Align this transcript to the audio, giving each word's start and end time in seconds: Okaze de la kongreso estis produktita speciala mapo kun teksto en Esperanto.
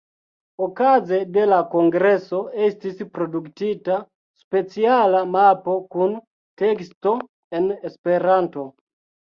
Okaze 0.67 1.17
de 1.35 1.43
la 1.49 1.59
kongreso 1.73 2.39
estis 2.69 3.03
produktita 3.19 3.99
speciala 4.45 5.23
mapo 5.37 5.79
kun 5.95 6.19
teksto 6.65 7.17
en 7.61 7.73
Esperanto. 7.93 8.71